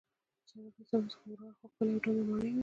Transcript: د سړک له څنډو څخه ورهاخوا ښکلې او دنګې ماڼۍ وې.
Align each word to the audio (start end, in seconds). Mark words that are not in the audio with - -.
د 0.03 0.03
سړک 0.49 0.69
له 0.77 0.81
څنډو 0.89 1.11
څخه 1.13 1.25
ورهاخوا 1.29 1.67
ښکلې 1.71 1.91
او 1.95 2.01
دنګې 2.03 2.23
ماڼۍ 2.29 2.51
وې. 2.53 2.59